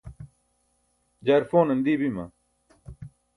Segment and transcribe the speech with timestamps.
[1.25, 2.23] jaar pʰonan dii bima?